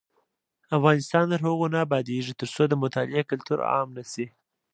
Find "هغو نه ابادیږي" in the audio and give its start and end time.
1.47-2.33